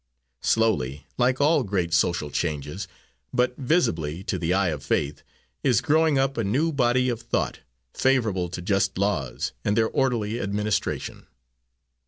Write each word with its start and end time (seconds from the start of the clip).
Slowly, 0.41 1.05
like 1.19 1.39
all 1.39 1.61
great 1.61 1.93
social 1.93 2.31
changes, 2.31 2.87
but 3.31 3.55
visibly, 3.55 4.23
to 4.23 4.39
the 4.39 4.51
eye 4.51 4.69
of 4.69 4.83
faith, 4.83 5.21
is 5.63 5.79
growing 5.79 6.17
up 6.17 6.37
a 6.37 6.43
new 6.43 6.71
body 6.73 7.07
of 7.09 7.21
thought, 7.21 7.59
favourable 7.93 8.49
to 8.49 8.63
just 8.63 8.97
laws 8.97 9.51
and 9.63 9.77
their 9.77 9.89
orderly 9.89 10.39
administration. 10.41 11.27